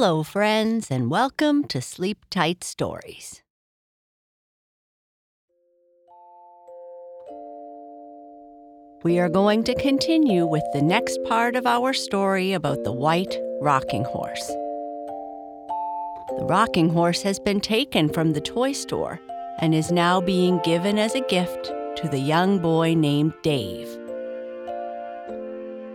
Hello, 0.00 0.22
friends, 0.22 0.92
and 0.92 1.10
welcome 1.10 1.64
to 1.64 1.82
Sleep 1.82 2.18
Tight 2.30 2.62
Stories. 2.62 3.42
We 9.02 9.18
are 9.18 9.28
going 9.28 9.64
to 9.64 9.74
continue 9.74 10.46
with 10.46 10.62
the 10.72 10.82
next 10.82 11.18
part 11.24 11.56
of 11.56 11.66
our 11.66 11.92
story 11.92 12.52
about 12.52 12.84
the 12.84 12.92
white 12.92 13.36
rocking 13.60 14.04
horse. 14.04 14.46
The 16.38 16.46
rocking 16.48 16.90
horse 16.90 17.22
has 17.22 17.40
been 17.40 17.60
taken 17.60 18.08
from 18.08 18.34
the 18.34 18.40
toy 18.40 18.70
store 18.70 19.18
and 19.58 19.74
is 19.74 19.90
now 19.90 20.20
being 20.20 20.60
given 20.62 20.96
as 20.96 21.16
a 21.16 21.26
gift 21.26 21.72
to 21.96 22.08
the 22.08 22.20
young 22.20 22.60
boy 22.60 22.94
named 22.94 23.34
Dave. 23.42 23.97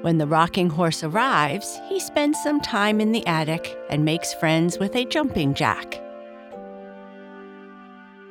When 0.03 0.17
the 0.17 0.27
rocking 0.27 0.69
horse 0.69 1.01
arrives, 1.01 1.79
he 1.87 1.97
spends 1.97 2.43
some 2.43 2.59
time 2.59 2.99
in 2.99 3.13
the 3.13 3.25
attic 3.25 3.73
and 3.89 4.03
makes 4.03 4.33
friends 4.33 4.77
with 4.77 4.97
a 4.97 5.05
jumping 5.05 5.53
jack. 5.53 5.97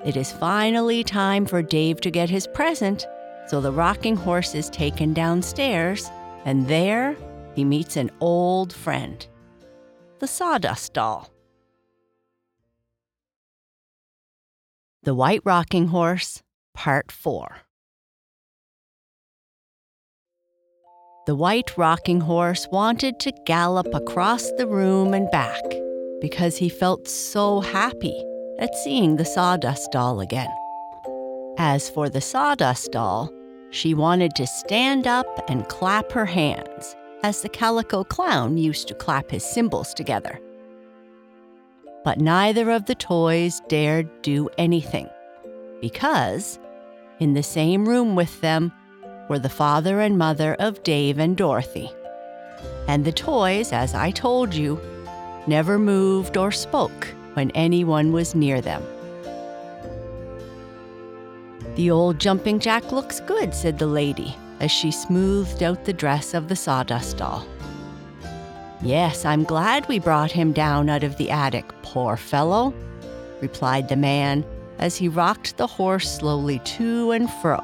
It 0.05 0.15
is 0.15 0.33
finally 0.33 1.03
time 1.03 1.47
for 1.47 1.63
Dave 1.63 1.99
to 2.03 2.11
get 2.11 2.29
his 2.29 2.47
present, 2.47 3.07
so 3.47 3.63
the 3.63 3.73
rocking 3.73 4.17
horse 4.17 4.55
is 4.55 4.69
taken 4.69 5.15
downstairs, 5.15 6.11
and 6.45 6.69
there 6.69 7.17
he 7.55 7.65
meets 7.65 7.97
an 7.97 8.11
old 8.21 8.75
friend 8.75 9.27
the 10.19 10.29
sawdust 10.29 10.93
doll. 10.93 11.33
The 15.05 15.15
White 15.15 15.41
Rocking 15.45 15.87
Horse, 15.87 16.43
Part 16.75 17.11
4. 17.11 17.63
The 21.25 21.37
white 21.37 21.79
rocking 21.79 22.21
horse 22.21 22.67
wanted 22.73 23.21
to 23.21 23.31
gallop 23.45 23.87
across 23.95 24.51
the 24.59 24.67
room 24.67 25.15
and 25.15 25.31
back 25.31 25.63
because 26.21 26.57
he 26.57 26.69
felt 26.69 27.07
so 27.07 27.61
happy 27.61 28.25
at 28.59 28.75
seeing 28.83 29.15
the 29.15 29.25
sawdust 29.25 29.93
doll 29.93 30.19
again. 30.19 30.51
As 31.59 31.89
for 31.89 32.09
the 32.09 32.21
sawdust 32.21 32.91
doll, 32.91 33.31
she 33.71 33.95
wanted 33.95 34.35
to 34.35 34.49
stand 34.49 35.07
up 35.07 35.29
and 35.49 35.69
clap 35.69 36.11
her 36.11 36.27
hands, 36.27 36.97
as 37.23 37.41
the 37.41 37.49
calico 37.49 38.03
clown 38.03 38.59
used 38.59 38.89
to 38.89 38.95
clap 38.95 39.31
his 39.31 39.45
cymbals 39.45 39.95
together. 39.95 40.41
But 42.03 42.19
neither 42.19 42.69
of 42.73 42.87
the 42.87 42.97
toys 42.97 43.63
dared 43.69 44.09
do 44.23 44.49
anything, 44.59 45.09
because 45.81 46.59
in 47.21 47.35
the 47.35 47.45
same 47.45 47.89
room 47.89 48.17
with 48.17 48.41
them 48.41 48.73
were 49.33 49.39
the 49.39 49.49
father 49.49 50.01
and 50.01 50.19
mother 50.19 50.57
of 50.59 50.83
Dave 50.83 51.19
and 51.19 51.39
Dorothy. 51.39 51.91
And 52.87 53.03
the 53.03 53.13
toys, 53.13 53.73
as 53.73 53.95
I 53.95 54.11
told 54.11 54.53
you, 54.53 54.79
never 55.47 55.79
moved 55.79 56.37
or 56.37 56.53
spoke 56.53 57.09
when 57.33 57.51
anyone 57.53 58.13
was 58.13 58.35
near 58.35 58.61
them. 58.61 58.83
The 61.77 61.91
old 61.91 62.21
jumping 62.21 62.61
jack 62.61 62.93
looks 62.93 63.21
good, 63.21 63.55
said 63.55 63.79
the 63.79 63.87
lady 63.87 64.37
as 64.61 64.71
she 64.71 64.91
smoothed 64.91 65.63
out 65.63 65.87
the 65.87 65.95
dress 65.95 66.35
of 66.35 66.49
the 66.49 66.57
sawdust 66.57 67.17
doll. 67.17 67.47
Yes, 68.83 69.25
I'm 69.25 69.45
glad 69.45 69.89
we 69.89 69.99
brought 69.99 70.31
him 70.31 70.53
down 70.53 70.91
out 70.91 71.05
of 71.05 71.17
the 71.17 71.31
attic, 71.31 71.65
poor 71.81 72.19
fellow, 72.19 72.75
replied 73.41 73.89
the 73.89 73.97
man 73.97 74.45
as 74.79 74.97
he 74.97 75.09
rocked 75.09 75.57
the 75.57 75.67
horse 75.67 76.19
slowly 76.19 76.59
to 76.77 77.13
and 77.13 77.31
fro 77.41 77.63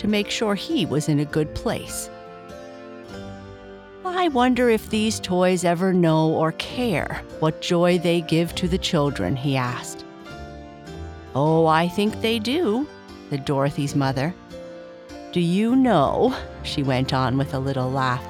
to 0.00 0.08
make 0.08 0.30
sure 0.30 0.54
he 0.54 0.86
was 0.86 1.10
in 1.10 1.20
a 1.20 1.26
good 1.26 1.54
place. 1.54 2.08
I 4.02 4.28
wonder 4.28 4.70
if 4.70 4.88
these 4.88 5.20
toys 5.20 5.62
ever 5.62 5.92
know 5.92 6.30
or 6.30 6.52
care 6.52 7.22
what 7.40 7.60
joy 7.60 7.98
they 7.98 8.22
give 8.22 8.54
to 8.54 8.66
the 8.66 8.78
children, 8.78 9.36
he 9.36 9.58
asked. 9.58 10.06
Oh, 11.34 11.66
I 11.66 11.86
think 11.86 12.22
they 12.22 12.38
do, 12.38 12.88
said 13.28 13.44
Dorothy's 13.44 13.94
mother. 13.94 14.34
Do 15.32 15.40
you 15.40 15.76
know, 15.76 16.34
she 16.62 16.82
went 16.82 17.12
on 17.12 17.36
with 17.36 17.52
a 17.52 17.58
little 17.58 17.90
laugh, 17.90 18.24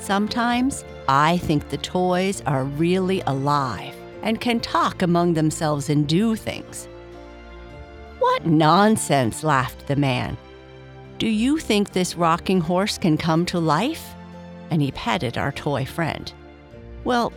sometimes 0.00 0.84
I 1.08 1.38
think 1.38 1.68
the 1.68 1.78
toys 1.78 2.42
are 2.46 2.64
really 2.64 3.20
alive 3.28 3.94
and 4.22 4.40
can 4.40 4.58
talk 4.58 5.02
among 5.02 5.34
themselves 5.34 5.88
and 5.88 6.06
do 6.08 6.34
things. 6.34 6.88
What 8.18 8.44
nonsense, 8.44 9.44
laughed 9.44 9.86
the 9.86 9.96
man. 9.96 10.36
Do 11.22 11.28
you 11.28 11.56
think 11.56 11.92
this 11.92 12.16
rocking 12.16 12.60
horse 12.60 12.98
can 12.98 13.16
come 13.16 13.46
to 13.46 13.60
life? 13.60 14.12
And 14.70 14.82
he 14.82 14.90
petted 14.90 15.38
our 15.38 15.52
toy 15.52 15.84
friend. 15.84 16.32
Well, 17.04 17.32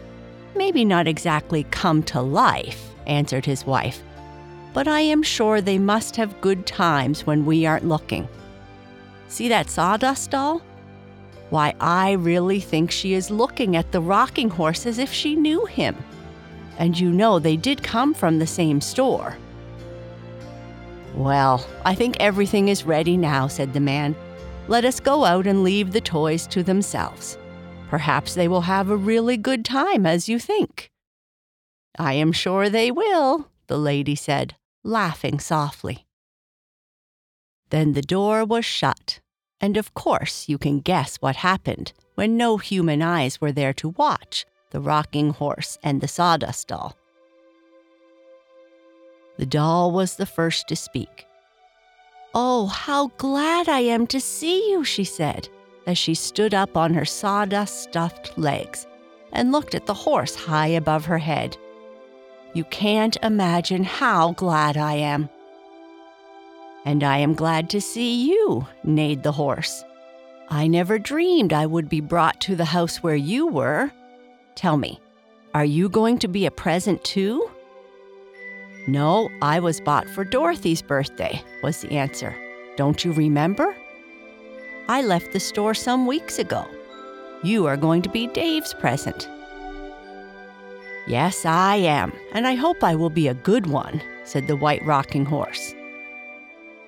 maybe 0.55 0.83
not 0.83 1.07
exactly 1.07 1.65
come 1.69 2.01
to 2.05 2.19
life, 2.19 2.89
answered 3.05 3.45
his 3.45 3.63
wife, 3.63 4.01
but 4.73 4.87
I 4.87 5.01
am 5.01 5.21
sure 5.21 5.61
they 5.61 5.77
must 5.77 6.15
have 6.15 6.41
good 6.41 6.65
times 6.65 7.27
when 7.27 7.45
we 7.45 7.67
aren't 7.67 7.87
looking. 7.87 8.27
See 9.27 9.49
that 9.49 9.69
sawdust 9.69 10.31
doll? 10.31 10.63
Why, 11.51 11.75
I 11.79 12.13
really 12.13 12.61
think 12.61 12.89
she 12.89 13.13
is 13.13 13.29
looking 13.29 13.75
at 13.75 13.91
the 13.91 14.01
rocking 14.01 14.49
horse 14.49 14.87
as 14.87 14.97
if 14.97 15.13
she 15.13 15.35
knew 15.35 15.63
him. 15.67 15.95
And 16.79 16.99
you 16.99 17.11
know 17.11 17.37
they 17.37 17.55
did 17.55 17.83
come 17.83 18.15
from 18.15 18.39
the 18.39 18.47
same 18.47 18.81
store. 18.81 19.37
Well, 21.15 21.65
I 21.85 21.95
think 21.95 22.17
everything 22.19 22.67
is 22.67 22.83
ready 22.83 23.15
now, 23.15 23.47
said 23.47 23.73
the 23.73 23.79
man. 23.79 24.15
Let 24.67 24.83
us 24.83 24.99
go 24.99 25.23
out 25.23 25.47
and 25.47 25.63
leave 25.63 25.93
the 25.93 26.01
toys 26.01 26.45
to 26.47 26.61
themselves. 26.61 27.37
Perhaps 27.89 28.35
they 28.35 28.49
will 28.49 28.61
have 28.61 28.89
a 28.89 28.97
really 28.97 29.37
good 29.37 29.63
time 29.63 30.05
as 30.05 30.27
you 30.27 30.39
think. 30.39 30.91
I 31.97 32.13
am 32.13 32.33
sure 32.33 32.69
they 32.69 32.91
will, 32.91 33.47
the 33.67 33.77
lady 33.77 34.15
said, 34.15 34.55
laughing 34.83 35.39
softly. 35.39 36.05
Then 37.69 37.93
the 37.93 38.01
door 38.01 38.43
was 38.43 38.65
shut, 38.65 39.21
and 39.61 39.77
of 39.77 39.93
course 39.93 40.49
you 40.49 40.57
can 40.57 40.81
guess 40.81 41.15
what 41.17 41.37
happened 41.37 41.93
when 42.15 42.35
no 42.35 42.57
human 42.57 43.01
eyes 43.01 43.39
were 43.39 43.53
there 43.53 43.73
to 43.73 43.89
watch 43.89 44.45
the 44.71 44.81
rocking 44.81 45.29
horse 45.29 45.77
and 45.81 46.01
the 46.01 46.07
sawdust 46.07 46.67
doll. 46.67 46.97
The 49.37 49.45
doll 49.45 49.91
was 49.91 50.15
the 50.15 50.25
first 50.25 50.67
to 50.69 50.75
speak. 50.75 51.27
Oh, 52.33 52.67
how 52.67 53.07
glad 53.17 53.69
I 53.69 53.79
am 53.79 54.07
to 54.07 54.19
see 54.19 54.71
you, 54.71 54.83
she 54.83 55.03
said, 55.03 55.47
as 55.87 55.97
she 55.97 56.13
stood 56.13 56.53
up 56.53 56.75
on 56.75 56.93
her 56.93 57.05
sawdust 57.05 57.83
stuffed 57.83 58.37
legs 58.37 58.85
and 59.31 59.51
looked 59.51 59.75
at 59.75 59.85
the 59.85 59.93
horse 59.93 60.35
high 60.35 60.67
above 60.67 61.05
her 61.05 61.17
head. 61.17 61.57
You 62.53 62.63
can't 62.65 63.17
imagine 63.21 63.83
how 63.83 64.31
glad 64.33 64.77
I 64.77 64.93
am. 64.93 65.29
And 66.85 67.03
I 67.03 67.17
am 67.17 67.33
glad 67.33 67.69
to 67.71 67.81
see 67.81 68.29
you, 68.29 68.65
neighed 68.83 69.23
the 69.23 69.31
horse. 69.31 69.83
I 70.49 70.67
never 70.67 70.99
dreamed 70.99 71.51
I 71.51 71.65
would 71.65 71.89
be 71.89 72.01
brought 72.01 72.39
to 72.41 72.55
the 72.55 72.65
house 72.65 72.97
where 72.97 73.15
you 73.15 73.47
were. 73.47 73.91
Tell 74.55 74.77
me, 74.77 75.01
are 75.53 75.65
you 75.65 75.89
going 75.89 76.19
to 76.19 76.27
be 76.27 76.45
a 76.45 76.51
present 76.51 77.03
too? 77.03 77.49
No, 78.87 79.31
I 79.41 79.59
was 79.59 79.81
bought 79.81 80.07
for 80.09 80.23
Dorothy's 80.23 80.81
birthday, 80.81 81.43
was 81.63 81.81
the 81.81 81.91
answer. 81.91 82.35
Don't 82.77 83.03
you 83.03 83.11
remember? 83.13 83.75
I 84.87 85.01
left 85.01 85.31
the 85.31 85.39
store 85.39 85.73
some 85.73 86.05
weeks 86.05 86.37
ago. 86.37 86.67
You 87.43 87.65
are 87.65 87.77
going 87.77 88.03
to 88.03 88.09
be 88.09 88.27
Dave's 88.27 88.73
present. 88.73 89.27
Yes, 91.07 91.45
I 91.45 91.75
am, 91.77 92.11
and 92.33 92.47
I 92.47 92.55
hope 92.55 92.83
I 92.83 92.95
will 92.95 93.09
be 93.09 93.27
a 93.27 93.33
good 93.33 93.67
one, 93.67 94.01
said 94.23 94.47
the 94.47 94.55
white 94.55 94.83
rocking 94.85 95.25
horse. 95.25 95.73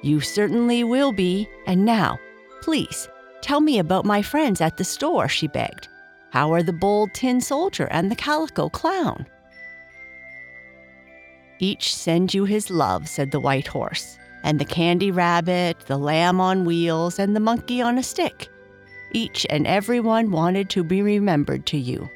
You 0.01 0.19
certainly 0.19 0.83
will 0.83 1.11
be, 1.11 1.49
and 1.65 1.83
now, 1.85 2.19
please, 2.61 3.09
tell 3.41 3.59
me 3.59 3.79
about 3.79 4.05
my 4.05 4.21
friends 4.21 4.61
at 4.61 4.77
the 4.77 4.83
store, 4.83 5.27
she 5.27 5.47
begged. 5.47 5.87
How 6.31 6.53
are 6.53 6.63
the 6.63 6.73
bold 6.73 7.13
tin 7.13 7.41
soldier 7.41 7.87
and 7.89 8.11
the 8.11 8.15
calico 8.15 8.69
clown? 8.69 9.25
Each 11.59 11.95
send 11.95 12.33
you 12.33 12.45
his 12.45 12.69
love, 12.69 13.07
said 13.07 13.31
the 13.31 13.39
white 13.39 13.67
horse, 13.67 14.17
and 14.43 14.59
the 14.59 14.65
candy 14.65 15.11
rabbit, 15.11 15.79
the 15.87 15.97
lamb 15.97 16.39
on 16.39 16.65
wheels, 16.65 17.19
and 17.19 17.35
the 17.35 17.39
monkey 17.39 17.81
on 17.81 17.97
a 17.97 18.03
stick. 18.03 18.49
Each 19.11 19.45
and 19.49 19.65
every 19.65 19.99
one 19.99 20.31
wanted 20.31 20.69
to 20.71 20.83
be 20.83 21.01
remembered 21.01 21.65
to 21.67 21.77
you. 21.77 22.09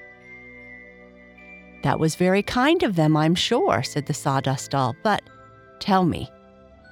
That 1.83 1.99
was 1.99 2.15
very 2.15 2.43
kind 2.43 2.83
of 2.83 2.95
them, 2.95 3.17
I'm 3.17 3.33
sure, 3.33 3.81
said 3.81 4.05
the 4.05 4.13
sawdust 4.13 4.71
doll. 4.71 4.95
But 5.01 5.23
tell 5.79 6.05
me, 6.05 6.29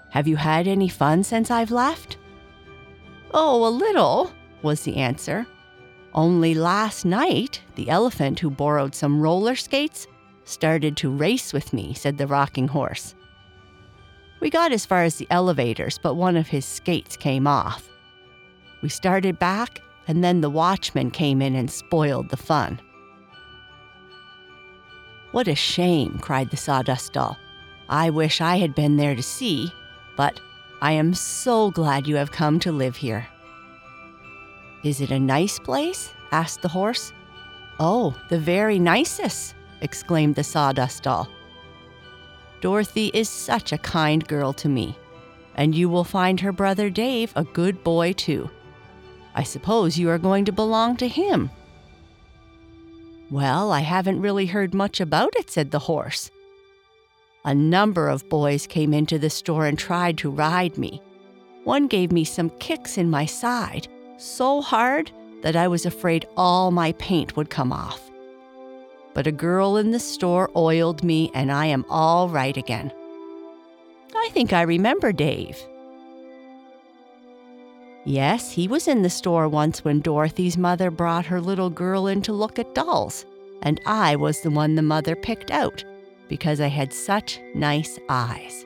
have 0.09 0.27
you 0.27 0.35
had 0.35 0.67
any 0.67 0.89
fun 0.89 1.23
since 1.23 1.51
I've 1.51 1.71
left? 1.71 2.17
Oh, 3.31 3.67
a 3.67 3.69
little, 3.69 4.31
was 4.63 4.81
the 4.81 4.97
answer. 4.97 5.45
Only 6.15 6.55
last 6.55 7.05
night, 7.05 7.61
the 7.75 7.89
elephant 7.89 8.39
who 8.39 8.49
borrowed 8.49 8.95
some 8.95 9.21
roller 9.21 9.55
skates 9.55 10.07
started 10.49 10.97
to 10.97 11.09
race 11.09 11.53
with 11.53 11.73
me, 11.73 11.93
said 11.93 12.17
the 12.17 12.27
rocking 12.27 12.67
horse. 12.67 13.15
We 14.39 14.49
got 14.49 14.71
as 14.71 14.85
far 14.85 15.03
as 15.03 15.15
the 15.15 15.27
elevators, 15.29 15.97
but 15.97 16.15
one 16.15 16.37
of 16.37 16.47
his 16.47 16.65
skates 16.65 17.17
came 17.17 17.45
off. 17.45 17.89
We 18.81 18.89
started 18.89 19.37
back, 19.37 19.81
and 20.07 20.23
then 20.23 20.41
the 20.41 20.49
watchman 20.49 21.11
came 21.11 21.41
in 21.41 21.55
and 21.55 21.69
spoiled 21.69 22.29
the 22.29 22.37
fun. 22.37 22.79
What 25.31 25.47
a 25.47 25.55
shame, 25.55 26.17
cried 26.19 26.49
the 26.49 26.57
Sawdust 26.57 27.13
Doll. 27.13 27.37
I 27.87 28.09
wish 28.09 28.41
I 28.41 28.57
had 28.57 28.73
been 28.73 28.97
there 28.97 29.15
to 29.15 29.21
see, 29.21 29.71
but 30.15 30.39
I 30.81 30.93
am 30.93 31.13
so 31.13 31.71
glad 31.71 32.07
you 32.07 32.15
have 32.15 32.31
come 32.31 32.59
to 32.61 32.71
live 32.71 32.95
here. 32.95 33.27
Is 34.83 35.01
it 35.01 35.11
a 35.11 35.19
nice 35.19 35.59
place? 35.59 36.13
asked 36.31 36.61
the 36.61 36.69
horse. 36.69 37.11
Oh, 37.79 38.15
the 38.29 38.39
very 38.39 38.79
nicest, 38.79 39.55
exclaimed 39.81 40.35
the 40.35 40.43
Sawdust 40.43 41.03
Doll. 41.03 41.27
Dorothy 42.61 43.11
is 43.13 43.29
such 43.29 43.71
a 43.71 43.77
kind 43.77 44.27
girl 44.27 44.53
to 44.53 44.67
me, 44.67 44.97
and 45.55 45.73
you 45.75 45.89
will 45.89 46.03
find 46.03 46.39
her 46.39 46.51
brother 46.51 46.89
Dave 46.89 47.31
a 47.35 47.43
good 47.43 47.83
boy 47.83 48.13
too. 48.13 48.49
I 49.35 49.43
suppose 49.43 49.97
you 49.97 50.09
are 50.09 50.17
going 50.17 50.45
to 50.45 50.51
belong 50.51 50.97
to 50.97 51.07
him. 51.07 51.49
Well, 53.31 53.71
I 53.71 53.81
haven't 53.81 54.21
really 54.21 54.47
heard 54.47 54.73
much 54.73 54.99
about 54.99 55.35
it, 55.35 55.51
said 55.51 55.71
the 55.71 55.79
horse. 55.79 56.31
A 57.45 57.53
number 57.53 58.09
of 58.09 58.27
boys 58.27 58.67
came 58.67 58.93
into 58.93 59.17
the 59.17 59.29
store 59.29 59.65
and 59.65 59.77
tried 59.77 60.17
to 60.17 60.29
ride 60.29 60.77
me. 60.77 61.01
One 61.63 61.87
gave 61.87 62.11
me 62.11 62.23
some 62.25 62.49
kicks 62.49 62.97
in 62.97 63.09
my 63.09 63.25
side, 63.25 63.87
so 64.17 64.61
hard 64.61 65.11
that 65.41 65.55
I 65.55 65.67
was 65.67 65.85
afraid 65.85 66.27
all 66.35 66.71
my 66.71 66.91
paint 66.93 67.37
would 67.37 67.49
come 67.49 67.71
off. 67.71 68.08
But 69.13 69.27
a 69.27 69.31
girl 69.31 69.77
in 69.77 69.91
the 69.91 69.99
store 69.99 70.49
oiled 70.55 71.03
me, 71.03 71.31
and 71.33 71.51
I 71.51 71.65
am 71.65 71.85
all 71.89 72.29
right 72.29 72.55
again. 72.55 72.91
I 74.15 74.29
think 74.31 74.53
I 74.53 74.61
remember 74.61 75.11
Dave. 75.11 75.57
Yes, 78.05 78.51
he 78.51 78.67
was 78.67 78.87
in 78.87 79.01
the 79.01 79.09
store 79.09 79.47
once 79.47 79.83
when 79.83 79.99
Dorothy's 80.01 80.57
mother 80.57 80.89
brought 80.89 81.25
her 81.25 81.41
little 81.41 81.69
girl 81.69 82.07
in 82.07 82.21
to 82.23 82.33
look 82.33 82.57
at 82.57 82.73
dolls, 82.75 83.25
and 83.61 83.79
I 83.85 84.15
was 84.15 84.41
the 84.41 84.51
one 84.51 84.75
the 84.75 84.81
mother 84.81 85.15
picked 85.15 85.51
out 85.51 85.83
because 86.27 86.61
I 86.61 86.67
had 86.67 86.93
such 86.93 87.39
nice 87.55 87.99
eyes. 88.07 88.65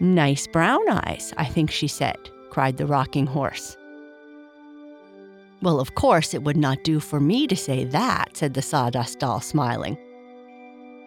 Nice 0.00 0.46
brown 0.46 0.88
eyes, 0.88 1.32
I 1.36 1.46
think 1.46 1.70
she 1.70 1.88
said, 1.88 2.18
cried 2.50 2.76
the 2.76 2.86
rocking 2.86 3.26
horse. 3.26 3.76
Well, 5.64 5.80
of 5.80 5.94
course, 5.94 6.34
it 6.34 6.42
would 6.42 6.58
not 6.58 6.84
do 6.84 7.00
for 7.00 7.18
me 7.18 7.46
to 7.46 7.56
say 7.56 7.84
that, 7.86 8.36
said 8.36 8.52
the 8.52 8.60
Sawdust 8.60 9.18
Doll, 9.18 9.40
smiling. 9.40 9.96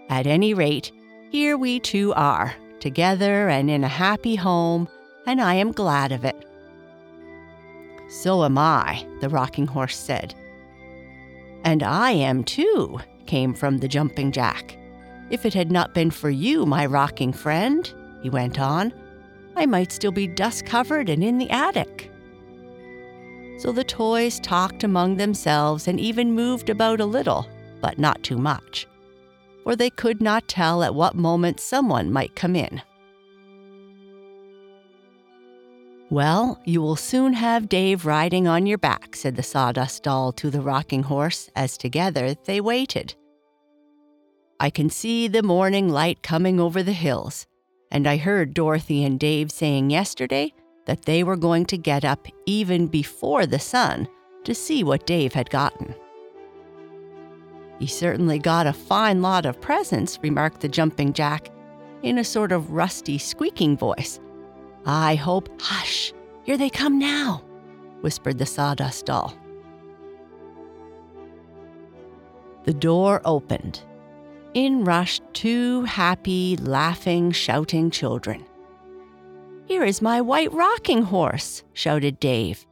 At 0.09 0.25
any 0.25 0.55
rate, 0.55 0.91
here 1.29 1.55
we 1.55 1.79
two 1.79 2.11
are, 2.15 2.55
together 2.79 3.49
and 3.49 3.69
in 3.69 3.83
a 3.83 3.87
happy 3.87 4.33
home, 4.35 4.89
and 5.27 5.39
I 5.39 5.53
am 5.53 5.71
glad 5.71 6.11
of 6.11 6.25
it. 6.25 6.43
So 8.09 8.43
am 8.43 8.57
I, 8.57 9.05
the 9.21 9.29
rocking 9.29 9.67
horse 9.67 9.95
said. 9.95 10.33
And 11.63 11.83
I 11.83 12.09
am 12.09 12.43
too, 12.43 12.99
came 13.27 13.53
from 13.53 13.77
the 13.77 13.87
jumping 13.87 14.31
jack. 14.31 14.75
If 15.29 15.45
it 15.45 15.53
had 15.53 15.71
not 15.71 15.93
been 15.93 16.09
for 16.09 16.31
you, 16.31 16.65
my 16.65 16.87
rocking 16.87 17.31
friend, 17.31 17.93
he 18.23 18.31
went 18.31 18.59
on, 18.59 18.91
I 19.55 19.67
might 19.67 19.91
still 19.91 20.11
be 20.11 20.25
dust 20.25 20.65
covered 20.65 21.09
and 21.09 21.23
in 21.23 21.37
the 21.37 21.51
attic. 21.51 22.11
So 23.57 23.71
the 23.71 23.83
toys 23.83 24.39
talked 24.39 24.83
among 24.83 25.17
themselves 25.17 25.87
and 25.87 25.99
even 25.99 26.33
moved 26.33 26.69
about 26.69 26.99
a 26.99 27.05
little, 27.05 27.47
but 27.81 27.97
not 27.97 28.21
too 28.21 28.37
much, 28.37 28.87
for 29.63 29.75
they 29.75 29.89
could 29.89 30.21
not 30.21 30.47
tell 30.47 30.83
at 30.83 30.93
what 30.93 31.15
moment 31.15 31.59
someone 31.59 32.11
might 32.11 32.35
come 32.35 32.55
in. 32.55 32.81
Well, 36.09 36.61
you 36.63 36.81
will 36.81 36.95
soon 36.95 37.33
have 37.33 37.67
Dave 37.67 38.05
riding 38.05 38.47
on 38.47 38.65
your 38.65 38.77
back, 38.77 39.15
said 39.15 39.35
the 39.35 39.43
Sawdust 39.43 40.03
Doll 40.03 40.31
to 40.33 40.49
the 40.49 40.61
rocking 40.61 41.03
horse 41.03 41.49
as 41.55 41.77
together 41.77 42.35
they 42.45 42.61
waited. 42.61 43.15
I 44.59 44.69
can 44.69 44.89
see 44.89 45.27
the 45.27 45.43
morning 45.43 45.89
light 45.89 46.23
coming 46.23 46.59
over 46.59 46.81
the 46.81 46.93
hills, 46.93 47.45
and 47.91 48.07
I 48.07 48.17
heard 48.17 48.53
Dorothy 48.53 49.03
and 49.03 49.19
Dave 49.19 49.51
saying 49.51 49.89
yesterday 49.89 50.53
that 50.87 51.03
they 51.03 51.23
were 51.23 51.37
going 51.37 51.65
to 51.65 51.77
get 51.77 52.03
up 52.03 52.27
even 52.45 52.87
before 52.87 53.45
the 53.45 53.59
sun 53.59 54.07
to 54.43 54.55
see 54.55 54.83
what 54.83 55.05
Dave 55.05 55.33
had 55.33 55.49
gotten. 55.49 55.93
He 57.79 57.85
certainly 57.87 58.39
got 58.39 58.65
a 58.65 58.73
fine 58.73 59.21
lot 59.21 59.45
of 59.45 59.61
presents, 59.61 60.17
remarked 60.23 60.61
the 60.61 60.67
jumping 60.67 61.13
jack 61.13 61.51
in 62.01 62.17
a 62.17 62.23
sort 62.23 62.51
of 62.51 62.71
rusty, 62.71 63.17
squeaking 63.17 63.77
voice 63.77 64.19
I 64.85 65.15
hope, 65.15 65.49
hush, 65.61 66.13
here 66.43 66.57
they 66.57 66.69
come 66.69 66.97
now, 66.97 67.43
whispered 67.99 68.37
the 68.37 68.45
Sawdust 68.45 69.05
Doll. 69.05 69.37
The 72.63 72.73
door 72.73 73.21
opened. 73.25 73.81
In 74.53 74.85
rushed 74.85 75.23
two 75.33 75.83
happy, 75.83 76.55
laughing, 76.55 77.31
shouting 77.31 77.91
children. 77.91 78.45
Here 79.67 79.83
is 79.83 80.01
my 80.01 80.21
white 80.21 80.53
rocking 80.53 81.01
horse, 81.01 81.61
shouted 81.73 82.21
Dave. 82.21 82.65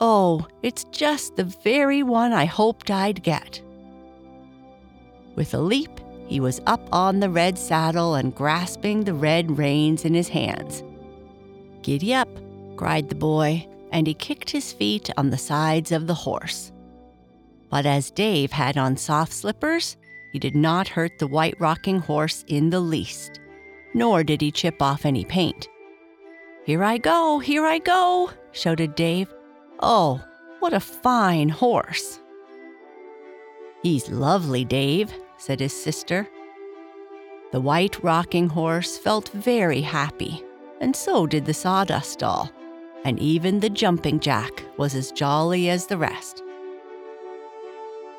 Oh, 0.00 0.46
it's 0.62 0.84
just 0.92 1.34
the 1.36 1.44
very 1.44 2.02
one 2.02 2.34
I 2.34 2.44
hoped 2.44 2.90
I'd 2.90 3.22
get. 3.22 3.62
With 5.34 5.54
a 5.54 5.58
leap, 5.58 5.98
he 6.26 6.40
was 6.40 6.60
up 6.66 6.86
on 6.92 7.20
the 7.20 7.30
red 7.30 7.56
saddle 7.56 8.16
and 8.16 8.34
grasping 8.34 9.04
the 9.04 9.14
red 9.14 9.56
reins 9.56 10.04
in 10.04 10.12
his 10.12 10.28
hands. 10.28 10.82
Giddy 11.80 12.12
up, 12.12 12.28
cried 12.76 13.08
the 13.08 13.14
boy, 13.14 13.66
and 13.90 14.06
he 14.06 14.12
kicked 14.12 14.50
his 14.50 14.74
feet 14.74 15.08
on 15.16 15.30
the 15.30 15.38
sides 15.38 15.90
of 15.90 16.06
the 16.06 16.14
horse. 16.14 16.70
But 17.70 17.86
as 17.86 18.10
Dave 18.10 18.52
had 18.52 18.76
on 18.76 18.98
soft 18.98 19.32
slippers, 19.32 19.96
he 20.32 20.38
did 20.38 20.54
not 20.54 20.88
hurt 20.88 21.18
the 21.18 21.26
white 21.26 21.58
rocking 21.58 22.00
horse 22.00 22.44
in 22.46 22.68
the 22.68 22.80
least, 22.80 23.40
nor 23.94 24.22
did 24.22 24.42
he 24.42 24.50
chip 24.50 24.82
off 24.82 25.06
any 25.06 25.24
paint. 25.24 25.68
Here 26.64 26.84
I 26.84 26.98
go, 26.98 27.38
here 27.38 27.66
I 27.66 27.78
go, 27.78 28.30
shouted 28.52 28.94
Dave. 28.94 29.32
Oh, 29.80 30.22
what 30.60 30.72
a 30.72 30.80
fine 30.80 31.48
horse! 31.48 32.20
He's 33.82 34.08
lovely, 34.10 34.64
Dave, 34.64 35.12
said 35.38 35.58
his 35.58 35.72
sister. 35.72 36.28
The 37.50 37.60
white 37.60 38.02
rocking 38.02 38.48
horse 38.48 38.96
felt 38.96 39.28
very 39.30 39.80
happy 39.80 40.44
and 40.82 40.96
so 40.96 41.26
did 41.26 41.46
the 41.46 41.54
Sawdust 41.54 42.18
Doll, 42.18 42.50
and 43.04 43.18
even 43.20 43.60
the 43.60 43.70
Jumping 43.70 44.18
Jack 44.18 44.64
was 44.76 44.94
as 44.96 45.12
jolly 45.12 45.70
as 45.70 45.86
the 45.86 45.96
rest. 45.96 46.42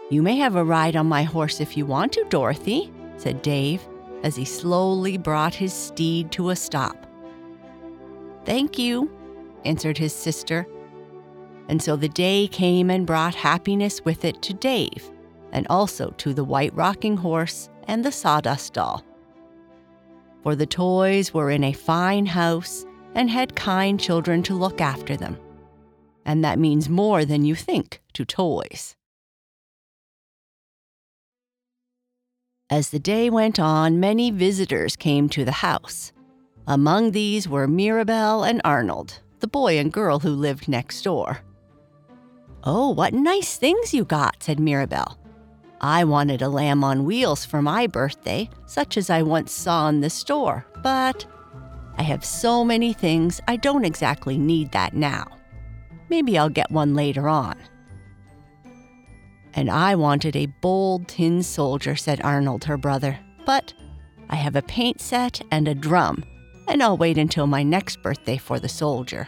You 0.10 0.22
may 0.22 0.38
have 0.38 0.56
a 0.56 0.64
ride 0.64 0.96
on 0.96 1.06
my 1.08 1.24
horse 1.24 1.60
if 1.60 1.76
you 1.76 1.86
want 1.86 2.14
to, 2.14 2.26
Dorothy, 2.30 2.92
said 3.18 3.42
Dave 3.42 3.86
as 4.24 4.38
he 4.38 4.46
slowly 4.46 5.18
brought 5.18 5.54
his 5.54 5.74
steed 5.74 6.32
to 6.32 6.52
a 6.52 6.56
stop. 6.56 7.06
Thank 8.46 8.78
you, 8.78 9.12
answered 9.66 9.98
his 9.98 10.14
sister. 10.14 10.68
And 11.70 11.82
so 11.82 11.96
the 11.96 12.10
day 12.10 12.48
came 12.48 12.90
and 12.90 13.08
brought 13.08 13.36
happiness 13.36 14.04
with 14.04 14.26
it 14.26 14.42
to 14.44 14.54
Dave, 14.54 15.10
and 15.52 15.66
also 15.70 16.12
to 16.18 16.34
the 16.34 16.44
white 16.44 16.74
rocking 16.76 17.18
horse 17.18 17.70
and 17.88 18.04
the 18.04 18.12
sawdust 18.12 18.74
doll 18.74 19.04
for 20.44 20.56
the 20.56 20.66
toys 20.66 21.34
were 21.34 21.50
in 21.50 21.64
a 21.64 21.74
fine 21.74 22.26
house 22.26 22.86
and 23.16 23.30
had 23.30 23.56
kind 23.56 24.00
children 24.00 24.44
to 24.44 24.54
look 24.54 24.82
after 24.82 25.16
them. 25.16 25.40
And 26.26 26.44
that 26.44 26.60
means 26.60 26.90
more 26.90 27.26
than 27.26 27.46
you 27.46 27.56
think 27.56 28.02
to 28.14 28.26
toys. 28.26 28.96
As 32.70 32.90
the 32.90 33.00
day 33.00 33.30
went 33.30 33.60
on, 33.60 34.00
many 34.00 34.32
visitors 34.32 34.96
came 34.96 35.30
to 35.30 35.46
the 35.46 35.52
house. 35.52 36.12
Among 36.68 37.12
these 37.12 37.48
were 37.48 37.68
Mirabel 37.68 38.44
and 38.44 38.62
Arnold, 38.64 39.20
the 39.40 39.48
boy 39.48 39.78
and 39.78 39.92
girl 39.92 40.20
who 40.20 40.30
lived 40.30 40.70
next 40.70 41.02
door. 41.02 41.40
Oh, 42.64 42.90
what 42.90 43.14
nice 43.14 43.58
things 43.58 43.94
you 43.94 44.06
got, 44.06 44.42
said 44.42 44.60
Mirabel. 44.60 45.18
I 45.82 46.06
wanted 46.06 46.42
a 46.42 46.48
lamb 46.48 46.82
on 46.82 47.04
wheels 47.04 47.44
for 47.44 47.62
my 47.62 47.88
birthday, 47.88 48.50
such 48.66 48.96
as 48.96 49.10
I 49.10 49.22
once 49.22 49.52
saw 49.52 49.90
in 49.90 50.00
the 50.00 50.10
store, 50.10 50.66
but 50.82 51.26
I 51.98 52.04
have 52.04 52.24
so 52.24 52.64
many 52.64 52.94
things 52.94 53.42
I 53.50 53.58
don't 53.58 53.84
exactly 53.84 54.38
need 54.38 54.72
that 54.72 54.94
now. 54.94 55.28
Maybe 56.08 56.38
I'll 56.38 56.48
get 56.48 56.72
one 56.72 56.94
later 56.94 57.28
on. 57.28 57.58
And 59.54 59.70
I 59.70 59.96
wanted 59.96 60.38
a 60.38 60.46
bold 60.62 61.10
tin 61.10 61.44
soldier, 61.44 61.98
said 61.98 62.22
Arnold, 62.24 62.64
her 62.64 62.78
brother, 62.78 63.20
but 63.46 63.74
I 64.30 64.38
have 64.38 64.56
a 64.56 64.62
paint 64.62 65.02
set 65.02 65.42
and 65.52 65.68
a 65.68 65.76
drum, 65.76 66.24
and 66.68 66.82
I'll 66.82 66.98
wait 66.98 67.18
until 67.18 67.48
my 67.48 67.64
next 67.64 68.02
birthday 68.02 68.38
for 68.38 68.60
the 68.60 68.70
soldier. 68.70 69.28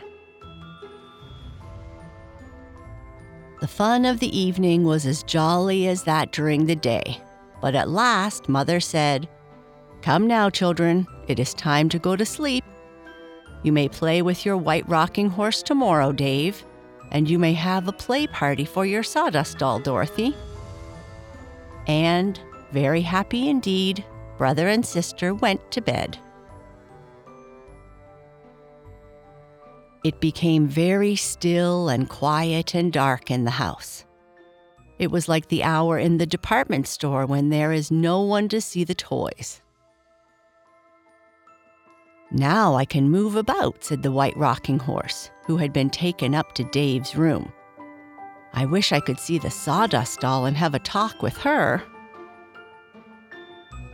The 3.62 3.68
fun 3.68 4.06
of 4.06 4.20
the 4.20 4.38
evening 4.38 4.84
was 4.84 5.06
as 5.06 5.24
jolly 5.24 5.88
as 5.88 6.04
that 6.04 6.32
during 6.32 6.66
the 6.66 6.76
day. 6.76 7.22
But 7.62 7.74
at 7.74 7.90
last, 7.90 8.50
Mother 8.50 8.80
said, 8.80 9.28
Come 10.02 10.28
now, 10.28 10.50
children, 10.50 11.08
it 11.28 11.40
is 11.40 11.54
time 11.54 11.90
to 11.90 11.98
go 11.98 12.16
to 12.16 12.26
sleep. 12.26 12.64
You 13.64 13.72
may 13.72 13.90
play 13.90 14.22
with 14.22 14.46
your 14.46 14.58
white 14.58 14.88
rocking 14.88 15.30
horse 15.30 15.64
tomorrow, 15.64 16.12
Dave, 16.12 16.64
and 17.12 17.30
you 17.30 17.40
may 17.40 17.54
have 17.54 17.88
a 17.88 17.92
play 17.94 18.28
party 18.28 18.66
for 18.66 18.86
your 18.86 19.02
sawdust 19.02 19.58
doll, 19.58 19.80
Dorothy. 19.80 20.36
And 21.88 22.40
very 22.72 23.02
happy 23.02 23.50
indeed, 23.50 24.06
brother 24.38 24.68
and 24.68 24.86
sister 24.86 25.34
went 25.34 25.72
to 25.72 25.82
bed. 25.82 26.20
It 30.06 30.20
became 30.20 30.68
very 30.68 31.16
still 31.16 31.90
and 31.90 32.08
quiet 32.08 32.76
and 32.76 32.94
dark 32.94 33.32
in 33.32 33.44
the 33.44 33.50
house. 33.50 34.06
It 35.00 35.10
was 35.10 35.28
like 35.28 35.48
the 35.48 35.64
hour 35.64 35.98
in 35.98 36.20
the 36.20 36.28
department 36.28 36.88
store 36.88 37.26
when 37.26 37.50
there 37.50 37.72
is 37.72 37.90
no 37.90 38.22
one 38.22 38.48
to 38.50 38.62
see 38.62 38.84
the 38.84 38.94
toys. 38.94 39.64
Now 42.30 42.76
I 42.76 42.86
can 42.86 43.10
move 43.10 43.36
about, 43.36 43.84
said 43.84 44.04
the 44.04 44.12
white 44.12 44.38
rocking 44.38 44.78
horse, 44.78 45.32
who 45.48 45.58
had 45.58 45.74
been 45.74 45.90
taken 45.90 46.36
up 46.36 46.54
to 46.54 46.64
Dave's 46.66 47.16
room. 47.16 47.52
I 48.54 48.66
wish 48.66 48.92
I 48.92 49.00
could 49.00 49.20
see 49.20 49.40
the 49.40 49.50
sawdust 49.50 50.20
doll 50.20 50.46
and 50.46 50.56
have 50.56 50.76
a 50.76 50.80
talk 50.80 51.24
with 51.24 51.38
her. 51.38 51.82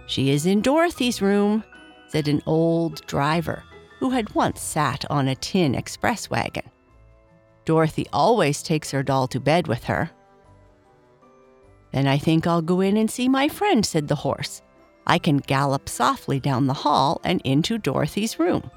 She 0.07 0.29
is 0.29 0.45
in 0.45 0.59
Dorothy's 0.59 1.21
room, 1.21 1.63
said 2.09 2.27
an 2.27 2.41
old 2.45 2.99
driver 3.07 3.63
who 4.01 4.09
had 4.09 4.33
once 4.33 4.59
sat 4.59 5.05
on 5.11 5.27
a 5.27 5.35
tin 5.35 5.75
express 5.75 6.27
wagon. 6.27 6.67
Dorothy 7.65 8.07
always 8.11 8.63
takes 8.63 8.89
her 8.89 9.03
doll 9.03 9.27
to 9.27 9.39
bed 9.39 9.67
with 9.67 9.83
her. 9.83 10.09
Then 11.93 12.07
I 12.07 12.17
think 12.17 12.47
I'll 12.47 12.63
go 12.63 12.81
in 12.81 12.97
and 12.97 13.11
see 13.11 13.29
my 13.29 13.47
friend, 13.47 13.85
said 13.85 14.07
the 14.07 14.15
horse. 14.15 14.63
I 15.05 15.19
can 15.19 15.37
gallop 15.37 15.87
softly 15.87 16.39
down 16.39 16.65
the 16.65 16.73
hall 16.73 17.21
and 17.23 17.41
into 17.43 17.77
Dorothy's 17.77 18.39
room. 18.39 18.71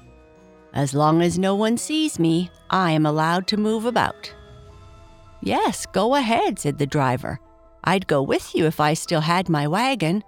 As 0.75 0.93
long 0.93 1.23
as 1.23 1.39
no 1.39 1.55
one 1.55 1.77
sees 1.77 2.19
me, 2.19 2.51
I 2.69 2.91
am 2.91 3.07
allowed 3.07 3.47
to 3.47 3.57
move 3.57 3.85
about. 3.85 4.31
Yes, 5.41 5.87
go 5.87 6.13
ahead, 6.13 6.59
said 6.59 6.77
the 6.77 6.85
driver. 6.85 7.39
I'd 7.83 8.05
go 8.05 8.21
with 8.21 8.53
you 8.53 8.67
if 8.67 8.79
I 8.79 8.93
still 8.93 9.21
had 9.21 9.49
my 9.49 9.67
wagon. 9.67 10.23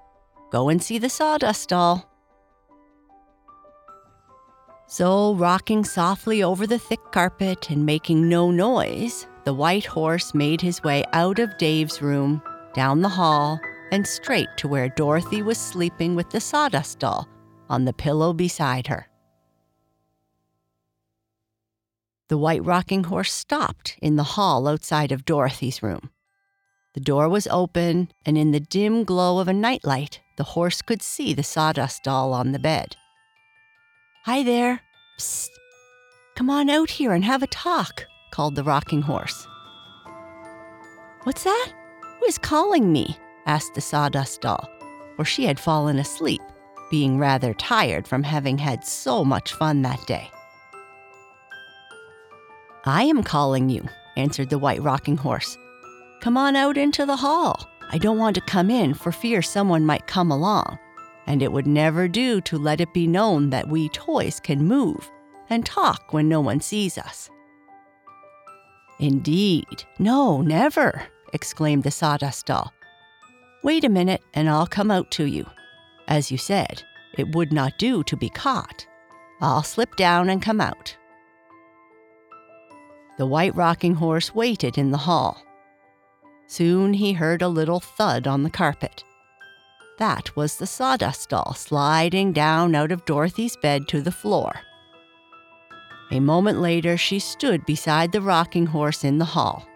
Go 0.52 0.70
and 0.70 0.82
see 0.82 0.98
the 0.98 1.10
sawdust 1.10 1.70
doll. 1.70 2.10
So, 4.90 5.36
rocking 5.36 5.84
softly 5.84 6.42
over 6.42 6.66
the 6.66 6.80
thick 6.80 7.02
carpet 7.12 7.70
and 7.70 7.86
making 7.86 8.30
no 8.30 8.52
noise, 8.52 9.28
the 9.44 9.54
white 9.54 9.86
horse 9.86 10.34
made 10.34 10.62
his 10.62 10.82
way 10.82 11.04
out 11.12 11.40
of 11.40 11.58
Dave's 11.58 12.02
room, 12.02 12.42
down 12.74 13.02
the 13.02 13.10
hall, 13.10 13.60
and 13.92 14.08
straight 14.08 14.48
to 14.56 14.70
where 14.70 14.88
Dorothy 14.88 15.42
was 15.42 15.58
sleeping 15.58 16.16
with 16.16 16.30
the 16.30 16.40
sawdust 16.40 17.00
doll 17.00 17.28
on 17.70 17.84
the 17.84 17.92
pillow 17.92 18.32
beside 18.32 18.88
her. 18.88 19.10
The 22.30 22.38
white 22.38 22.64
rocking 22.64 23.04
horse 23.06 23.34
stopped 23.34 23.98
in 24.02 24.16
the 24.16 24.24
hall 24.24 24.70
outside 24.70 25.12
of 25.12 25.26
Dorothy's 25.26 25.84
room. 25.84 26.12
The 26.94 27.02
door 27.02 27.28
was 27.28 27.48
open, 27.48 28.10
and 28.26 28.38
in 28.38 28.52
the 28.52 28.62
dim 28.62 29.04
glow 29.04 29.40
of 29.40 29.50
a 29.50 29.54
nightlight, 29.54 30.22
the 30.38 30.44
horse 30.56 30.82
could 30.82 31.02
see 31.02 31.34
the 31.34 31.44
sawdust 31.44 32.04
doll 32.04 32.34
on 32.34 32.54
the 32.54 32.60
bed. 32.60 32.96
Hi 34.28 34.44
there. 34.44 34.82
Psst. 35.18 35.48
Come 36.36 36.50
on 36.50 36.70
out 36.70 36.90
here 36.90 37.14
and 37.14 37.24
have 37.24 37.44
a 37.44 37.48
talk, 37.48 38.04
called 38.32 38.56
the 38.56 38.64
rocking 38.66 39.02
horse. 39.02 39.48
What's 41.24 41.46
that? 41.46 41.72
Who 42.20 42.26
is 42.26 42.38
calling 42.38 42.92
me? 42.92 43.18
asked 43.46 43.74
the 43.74 43.80
sawdust 43.80 44.42
doll, 44.42 44.70
for 45.16 45.24
she 45.24 45.46
had 45.46 45.58
fallen 45.58 45.98
asleep, 45.98 46.42
being 46.92 47.18
rather 47.18 47.54
tired 47.54 48.06
from 48.06 48.22
having 48.22 48.58
had 48.58 48.84
so 48.84 49.24
much 49.24 49.54
fun 49.54 49.82
that 49.84 50.06
day. 50.08 50.30
I 52.84 53.04
am 53.04 53.24
calling 53.24 53.70
you, 53.70 53.88
answered 54.18 54.50
the 54.50 54.60
white 54.60 54.84
rocking 54.84 55.16
horse. 55.16 55.58
Come 56.20 56.36
on 56.36 56.58
out 56.58 56.78
into 56.78 57.06
the 57.06 57.16
hall. 57.16 57.66
I 57.94 57.98
don't 57.98 58.18
want 58.18 58.36
to 58.36 58.42
come 58.42 58.70
in 58.70 58.94
for 58.94 59.14
fear 59.14 59.42
someone 59.42 59.86
might 59.86 60.06
come 60.06 60.32
along 60.32 60.80
and 61.28 61.44
it 61.44 61.52
would 61.52 61.68
never 61.68 62.08
do 62.08 62.42
to 62.42 62.58
let 62.58 62.82
it 62.82 62.94
be 62.94 63.06
known 63.06 63.50
that 63.50 63.68
we 63.68 63.90
toys 63.90 64.40
can 64.40 64.66
move 64.66 65.12
and 65.50 65.66
talk 65.66 66.14
when 66.14 66.28
no 66.28 66.42
one 66.42 66.62
sees 66.62 66.98
us. 66.98 67.30
Indeed, 69.00 69.84
no, 70.00 70.42
never, 70.42 71.04
exclaimed 71.34 71.84
the 71.84 71.92
sawdust 71.92 72.48
doll. 72.48 72.74
Wait 73.64 73.84
a 73.84 73.90
minute 73.90 74.22
and 74.34 74.50
I'll 74.50 74.68
come 74.68 74.90
out 74.90 75.12
to 75.12 75.26
you. 75.26 75.46
As 76.08 76.32
you 76.32 76.38
said, 76.38 76.84
it 77.18 77.36
would 77.36 77.52
not 77.52 77.78
do 77.78 78.04
to 78.04 78.16
be 78.16 78.30
caught. 78.30 78.88
I'll 79.42 79.64
slip 79.64 79.96
down 79.98 80.30
and 80.30 80.42
come 80.42 80.62
out. 80.62 80.96
The 83.18 83.26
white 83.26 83.56
rocking 83.56 83.96
horse 83.96 84.34
waited 84.34 84.78
in 84.78 84.92
the 84.92 84.98
hall. 84.98 85.44
Soon 86.48 86.94
he 86.94 87.14
heard 87.14 87.42
a 87.42 87.48
little 87.48 87.80
thud 87.80 88.26
on 88.26 88.44
the 88.44 88.50
carpet. 88.50 89.04
That 89.98 90.36
was 90.36 90.58
the 90.58 90.68
sawdust 90.68 91.30
doll 91.30 91.54
sliding 91.56 92.32
down 92.32 92.76
out 92.76 92.92
of 92.92 93.06
Dorothy's 93.06 93.58
bed 93.58 93.88
to 93.88 94.02
the 94.02 94.12
floor. 94.12 94.54
A 96.12 96.20
moment 96.20 96.62
later, 96.62 96.98
she 96.98 97.20
stood 97.20 97.66
beside 97.66 98.12
the 98.12 98.22
rocking 98.22 98.68
horse 98.68 99.04
in 99.04 99.18
the 99.18 99.26
hall. 99.26 99.68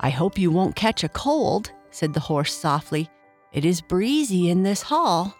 I 0.00 0.10
hope 0.10 0.38
you 0.38 0.50
won't 0.50 0.76
catch 0.76 1.04
a 1.04 1.08
cold, 1.08 1.70
said 1.90 2.12
the 2.12 2.20
horse 2.20 2.52
softly. 2.52 3.08
It 3.52 3.64
is 3.64 3.80
breezy 3.80 4.50
in 4.50 4.62
this 4.62 4.82
hall. 4.82 5.36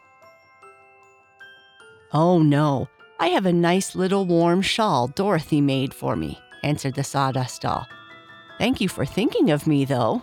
Oh, 2.13 2.41
no, 2.41 2.89
I 3.19 3.29
have 3.29 3.47
a 3.47 3.53
nice 3.53 3.95
little 3.95 4.27
warm 4.27 4.63
shawl 4.63 5.09
Dorothy 5.09 5.61
made 5.61 5.93
for 5.93 6.15
me, 6.15 6.39
answered 6.63 6.95
the 6.95 7.05
sawdust 7.05 7.63
doll. 7.63 7.87
Thank 8.59 8.81
you 8.81 8.89
for 8.89 9.05
thinking 9.05 9.51
of 9.51 9.67
me, 9.67 9.85
though. 9.85 10.23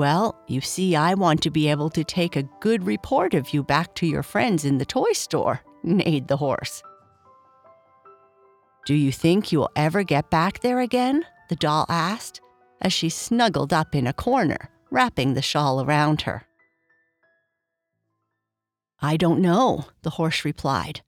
Well, 0.00 0.34
you 0.46 0.62
see, 0.62 0.96
I 0.96 1.12
want 1.12 1.42
to 1.42 1.50
be 1.50 1.68
able 1.68 1.90
to 1.90 2.02
take 2.02 2.34
a 2.34 2.48
good 2.60 2.86
report 2.86 3.34
of 3.34 3.52
you 3.52 3.62
back 3.62 3.94
to 3.96 4.06
your 4.06 4.22
friends 4.22 4.64
in 4.64 4.78
the 4.78 4.86
toy 4.86 5.12
store, 5.12 5.60
neighed 5.82 6.26
the 6.26 6.38
horse. 6.38 6.82
Do 8.86 8.94
you 8.94 9.12
think 9.12 9.52
you'll 9.52 9.68
ever 9.76 10.02
get 10.02 10.30
back 10.30 10.60
there 10.60 10.80
again? 10.80 11.26
the 11.50 11.56
doll 11.56 11.84
asked, 11.90 12.40
as 12.80 12.94
she 12.94 13.10
snuggled 13.10 13.74
up 13.74 13.94
in 13.94 14.06
a 14.06 14.14
corner, 14.14 14.70
wrapping 14.90 15.34
the 15.34 15.42
shawl 15.42 15.84
around 15.84 16.22
her. 16.22 16.44
I 19.02 19.18
don't 19.18 19.42
know, 19.42 19.84
the 20.00 20.16
horse 20.16 20.46
replied. 20.46 21.02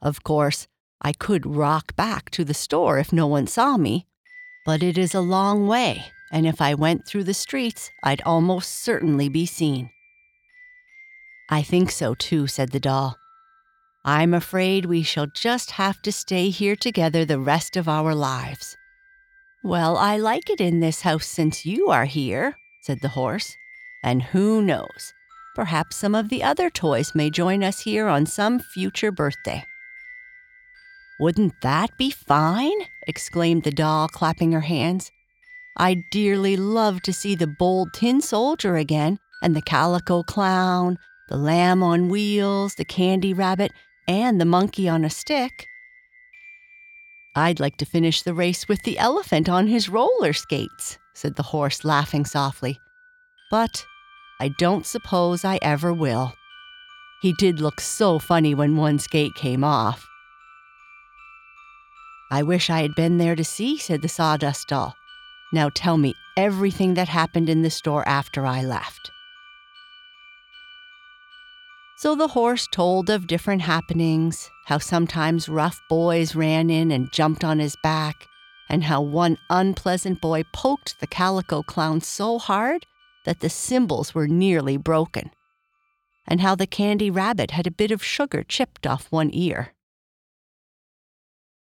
Of 0.00 0.22
course, 0.22 0.66
I 1.02 1.12
could 1.12 1.44
rock 1.44 1.94
back 1.96 2.30
to 2.30 2.46
the 2.46 2.54
store 2.54 2.98
if 2.98 3.12
no 3.12 3.26
one 3.26 3.46
saw 3.46 3.76
me, 3.76 4.06
but 4.64 4.82
it 4.82 4.96
is 4.96 5.14
a 5.14 5.20
long 5.20 5.66
way, 5.66 6.06
and 6.32 6.46
if 6.46 6.62
I 6.62 6.74
went 6.74 7.06
through 7.06 7.24
the 7.24 7.34
streets, 7.34 7.90
I'd 8.02 8.22
almost 8.22 8.82
certainly 8.82 9.28
be 9.28 9.44
seen. 9.44 9.90
I 11.50 11.60
think 11.60 11.90
so 11.90 12.14
too, 12.14 12.46
said 12.46 12.70
the 12.70 12.80
doll. 12.80 13.18
I'm 14.04 14.32
afraid 14.32 14.86
we 14.86 15.02
shall 15.02 15.26
just 15.26 15.72
have 15.72 16.00
to 16.02 16.10
stay 16.10 16.48
here 16.48 16.74
together 16.74 17.24
the 17.24 17.38
rest 17.38 17.76
of 17.76 17.88
our 17.88 18.14
lives. 18.14 18.76
Well, 19.62 19.96
I 19.96 20.16
like 20.16 20.50
it 20.50 20.60
in 20.60 20.80
this 20.80 21.02
house 21.02 21.26
since 21.26 21.66
you 21.66 21.90
are 21.90 22.06
here, 22.06 22.56
said 22.80 23.00
the 23.00 23.10
horse. 23.10 23.54
And 24.02 24.22
who 24.22 24.62
knows? 24.62 25.12
Perhaps 25.54 25.96
some 25.96 26.14
of 26.14 26.30
the 26.30 26.42
other 26.42 26.70
toys 26.70 27.14
may 27.14 27.30
join 27.30 27.62
us 27.62 27.80
here 27.80 28.08
on 28.08 28.26
some 28.26 28.58
future 28.58 29.12
birthday. 29.12 29.64
Wouldn't 31.20 31.60
that 31.62 31.96
be 31.98 32.10
fine? 32.10 32.78
exclaimed 33.06 33.62
the 33.62 33.70
doll, 33.70 34.08
clapping 34.08 34.50
her 34.52 34.62
hands. 34.62 35.12
I'd 35.76 36.02
dearly 36.10 36.56
love 36.56 37.02
to 37.02 37.12
see 37.12 37.34
the 37.34 37.46
bold 37.46 37.92
tin 37.94 38.20
soldier 38.20 38.76
again, 38.76 39.18
and 39.42 39.56
the 39.56 39.62
calico 39.62 40.22
clown, 40.22 40.98
the 41.28 41.36
lamb 41.36 41.82
on 41.82 42.08
wheels, 42.08 42.74
the 42.74 42.84
candy 42.84 43.32
rabbit, 43.32 43.72
and 44.06 44.40
the 44.40 44.44
monkey 44.44 44.88
on 44.88 45.04
a 45.04 45.10
stick. 45.10 45.66
I'd 47.34 47.60
like 47.60 47.78
to 47.78 47.86
finish 47.86 48.22
the 48.22 48.34
race 48.34 48.68
with 48.68 48.82
the 48.82 48.98
elephant 48.98 49.48
on 49.48 49.66
his 49.66 49.88
roller 49.88 50.34
skates, 50.34 50.98
said 51.14 51.36
the 51.36 51.42
horse, 51.42 51.84
laughing 51.84 52.26
softly. 52.26 52.78
But 53.50 53.86
I 54.38 54.48
don't 54.58 54.84
suppose 54.84 55.44
I 55.44 55.58
ever 55.62 55.92
will. 55.92 56.34
He 57.22 57.32
did 57.32 57.60
look 57.60 57.80
so 57.80 58.18
funny 58.18 58.54
when 58.54 58.76
one 58.76 58.98
skate 58.98 59.34
came 59.34 59.64
off. 59.64 60.06
I 62.30 62.42
wish 62.42 62.68
I 62.68 62.82
had 62.82 62.94
been 62.94 63.18
there 63.18 63.36
to 63.36 63.44
see, 63.44 63.78
said 63.78 64.02
the 64.02 64.08
sawdust 64.08 64.68
doll. 64.68 64.94
Now 65.52 65.68
tell 65.74 65.98
me 65.98 66.14
everything 66.36 66.94
that 66.94 67.08
happened 67.08 67.48
in 67.48 67.62
the 67.62 67.70
store 67.70 68.06
after 68.08 68.46
I 68.46 68.62
left. 68.62 69.10
So 71.98 72.16
the 72.16 72.28
horse 72.28 72.66
told 72.72 73.10
of 73.10 73.28
different 73.28 73.62
happenings, 73.62 74.50
how 74.66 74.78
sometimes 74.78 75.48
rough 75.48 75.80
boys 75.88 76.34
ran 76.34 76.68
in 76.70 76.90
and 76.90 77.12
jumped 77.12 77.44
on 77.44 77.58
his 77.60 77.76
back, 77.82 78.26
and 78.68 78.82
how 78.82 79.02
one 79.02 79.38
unpleasant 79.50 80.20
boy 80.20 80.42
poked 80.52 80.98
the 80.98 81.06
calico 81.06 81.62
clown 81.62 82.00
so 82.00 82.38
hard 82.38 82.86
that 83.24 83.40
the 83.40 83.50
cymbals 83.50 84.14
were 84.14 84.26
nearly 84.26 84.76
broken, 84.76 85.30
and 86.26 86.40
how 86.40 86.54
the 86.54 86.66
candy 86.66 87.10
rabbit 87.10 87.52
had 87.52 87.66
a 87.66 87.70
bit 87.70 87.92
of 87.92 88.02
sugar 88.02 88.42
chipped 88.42 88.86
off 88.86 89.06
one 89.10 89.30
ear. 89.32 89.74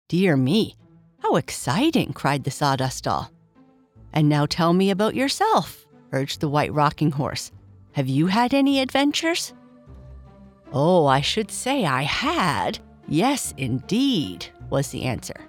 Dear 0.10 0.38
me, 0.38 0.76
how 1.20 1.36
exciting! 1.36 2.14
cried 2.14 2.44
the 2.44 2.52
sawdust 2.52 3.06
doll. 3.06 3.32
And 4.18 4.30
now 4.30 4.48
tell 4.48 4.74
me 4.74 4.90
about 4.90 5.14
yourself, 5.14 5.86
urged 6.12 6.42
the 6.42 6.50
white 6.50 6.74
rocking 6.74 7.12
horse. 7.12 7.52
Have 7.92 8.08
you 8.08 8.26
had 8.26 8.52
any 8.52 8.80
adventures? 8.80 9.54
Oh, 10.74 11.06
I 11.06 11.22
should 11.22 11.52
say 11.52 11.86
I 11.86 12.02
had. 12.02 12.80
Yes, 13.08 13.54
indeed, 13.58 14.48
was 14.72 14.90
the 14.90 15.04
answer. 15.04 15.40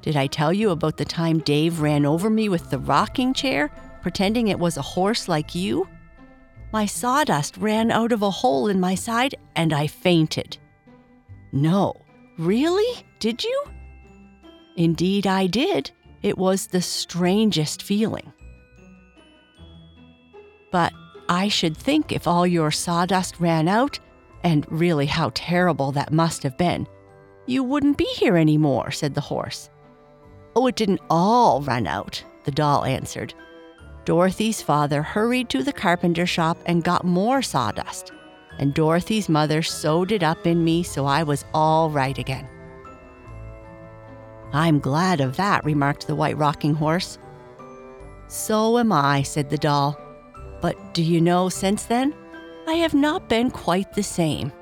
Did 0.00 0.16
I 0.16 0.28
tell 0.28 0.52
you 0.52 0.70
about 0.70 0.96
the 0.96 1.04
time 1.04 1.40
Dave 1.40 1.80
ran 1.80 2.06
over 2.06 2.30
me 2.30 2.48
with 2.48 2.70
the 2.70 2.78
rocking 2.78 3.34
chair, 3.34 3.68
pretending 4.00 4.46
it 4.46 4.60
was 4.60 4.76
a 4.76 4.82
horse 4.82 5.26
like 5.26 5.52
you? 5.52 5.88
My 6.72 6.86
sawdust 6.86 7.56
ran 7.56 7.90
out 7.90 8.12
of 8.12 8.22
a 8.22 8.30
hole 8.30 8.68
in 8.68 8.78
my 8.78 8.94
side 8.94 9.34
and 9.56 9.72
I 9.72 9.88
fainted. 9.88 10.56
No, 11.50 11.96
really? 12.38 13.04
Did 13.18 13.42
you? 13.42 13.64
Indeed, 14.76 15.26
I 15.26 15.48
did. 15.48 15.90
It 16.22 16.38
was 16.38 16.68
the 16.68 16.82
strangest 16.82 17.82
feeling. 17.82 18.32
But 20.70 20.92
I 21.28 21.48
should 21.48 21.76
think 21.76 22.12
if 22.12 22.26
all 22.26 22.46
your 22.46 22.70
sawdust 22.70 23.40
ran 23.40 23.68
out, 23.68 23.98
and 24.44 24.66
really 24.70 25.06
how 25.06 25.30
terrible 25.34 25.92
that 25.92 26.12
must 26.12 26.42
have 26.42 26.56
been, 26.58 26.86
you 27.46 27.62
wouldn't 27.62 27.98
be 27.98 28.08
here 28.16 28.36
anymore, 28.36 28.90
said 28.90 29.14
the 29.14 29.20
horse. 29.20 29.70
Oh, 30.54 30.66
it 30.66 30.76
didn't 30.76 31.00
all 31.10 31.62
run 31.62 31.86
out, 31.86 32.22
the 32.44 32.50
doll 32.50 32.84
answered. 32.84 33.34
Dorothy's 34.04 34.60
father 34.62 35.02
hurried 35.02 35.48
to 35.50 35.62
the 35.62 35.72
carpenter 35.72 36.26
shop 36.26 36.58
and 36.66 36.84
got 36.84 37.04
more 37.04 37.40
sawdust, 37.40 38.12
and 38.58 38.74
Dorothy's 38.74 39.28
mother 39.28 39.62
sewed 39.62 40.12
it 40.12 40.22
up 40.22 40.46
in 40.46 40.64
me 40.64 40.82
so 40.82 41.06
I 41.06 41.22
was 41.22 41.44
all 41.54 41.88
right 41.90 42.18
again. 42.18 42.48
I'm 44.52 44.78
glad 44.78 45.20
of 45.20 45.36
that, 45.36 45.64
remarked 45.64 46.06
the 46.06 46.14
white 46.14 46.36
rocking 46.36 46.74
horse. 46.74 47.18
So 48.28 48.78
am 48.78 48.92
I, 48.92 49.22
said 49.22 49.50
the 49.50 49.58
doll. 49.58 49.98
But 50.60 50.94
do 50.94 51.02
you 51.02 51.20
know, 51.20 51.48
since 51.48 51.84
then, 51.84 52.14
I 52.66 52.74
have 52.74 52.94
not 52.94 53.28
been 53.28 53.50
quite 53.50 53.92
the 53.94 54.02
same. 54.02 54.52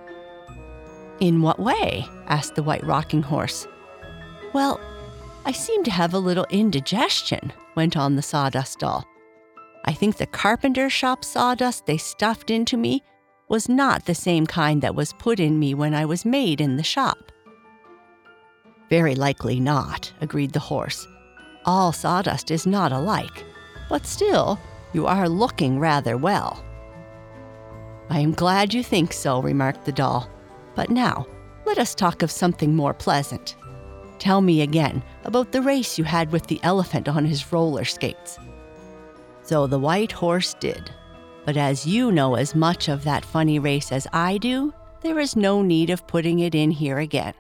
In 1.21 1.43
what 1.43 1.59
way? 1.59 2.07
asked 2.29 2.55
the 2.55 2.63
white 2.63 2.85
rocking 2.85 3.23
horse. 3.23 3.67
Well, 4.53 4.81
I 5.45 5.53
seem 5.53 5.85
to 5.85 5.91
have 5.91 6.15
a 6.15 6.19
little 6.19 6.47
indigestion, 6.51 7.53
went 7.75 7.97
on 7.97 8.17
the 8.17 8.23
sawdust 8.23 8.79
doll. 8.79 9.05
I 9.85 9.93
think 9.93 10.17
the 10.17 10.27
carpenter 10.27 10.89
shop 10.91 11.25
sawdust 11.25 11.87
they 11.87 11.97
stuffed 11.97 12.51
into 12.51 12.77
me 12.77 13.03
was 13.49 13.69
not 13.69 14.05
the 14.05 14.15
same 14.15 14.47
kind 14.47 14.83
that 14.83 14.95
was 14.95 15.13
put 15.15 15.41
in 15.41 15.59
me 15.59 15.75
when 15.75 15.95
I 15.95 16.05
was 16.05 16.25
made 16.25 16.61
in 16.61 16.77
the 16.77 16.83
shop. 16.83 17.30
Very 18.91 19.15
likely 19.15 19.61
not, 19.61 20.13
agreed 20.21 20.53
the 20.53 20.59
horse. 20.59 21.07
All 21.65 21.93
sawdust 21.93 22.51
is 22.51 22.67
not 22.67 22.91
alike, 22.91 23.45
but 23.89 24.05
still, 24.05 24.59
you 24.93 25.07
are 25.07 25.29
looking 25.29 25.79
rather 25.79 26.17
well. 26.17 26.65
I 28.11 28.19
am 28.19 28.33
glad 28.33 28.75
you 28.75 28.83
think 28.83 29.13
so, 29.13 29.41
remarked 29.41 29.85
the 29.85 29.93
doll. 29.93 30.29
But 30.75 30.91
now, 30.91 31.27
let 31.65 31.79
us 31.79 31.95
talk 31.95 32.23
of 32.23 32.31
something 32.31 32.75
more 32.75 32.93
pleasant. 32.93 33.55
Tell 34.19 34.41
me 34.41 34.63
again 34.63 35.03
about 35.25 35.53
the 35.53 35.63
race 35.63 35.97
you 35.97 36.05
had 36.05 36.33
with 36.33 36.49
the 36.49 36.61
elephant 36.65 37.09
on 37.09 37.25
his 37.25 37.53
roller 37.53 37.85
skates. 37.85 38.39
So 39.43 39.69
the 39.69 39.79
white 39.79 40.13
horse 40.13 40.55
did. 40.55 40.91
But 41.45 41.57
as 41.57 41.87
you 41.87 42.11
know 42.11 42.35
as 42.35 42.55
much 42.55 42.89
of 42.89 43.05
that 43.05 43.25
funny 43.25 43.59
race 43.61 43.93
as 43.93 44.07
I 44.13 44.39
do, 44.39 44.75
there 45.03 45.21
is 45.21 45.37
no 45.37 45.63
need 45.63 45.91
of 45.91 46.07
putting 46.07 46.41
it 46.41 46.55
in 46.55 46.71
here 46.73 46.99
again. 46.99 47.35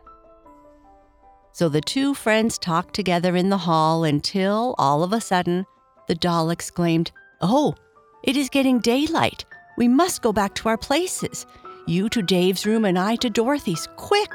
So 1.52 1.69
the 1.69 1.80
two 1.80 2.14
friends 2.14 2.59
talked 2.59 2.95
together 2.95 3.37
in 3.37 3.50
the 3.50 3.59
hall 3.59 4.04
until, 4.04 4.75
all 4.78 5.02
of 5.02 5.12
a 5.12 5.21
sudden, 5.21 5.67
the 6.06 6.15
doll 6.15 6.50
exclaimed, 6.50 7.13
Oh, 7.41 7.75
it 8.23 8.36
is 8.36 8.49
getting 8.49 8.80
daylight. 8.80 9.45
We 9.76 9.89
must 9.89 10.23
go 10.23 10.32
back 10.32 10.54
to 10.56 10.69
our 10.69 10.78
places. 10.78 11.47
You 11.86 12.08
to 12.10 12.23
Dave's 12.23 12.67
room 12.67 12.84
and 12.84 12.99
I 12.99 13.17
to 13.17 13.30
Dorothy's. 13.30 13.89
Quick! 13.97 14.30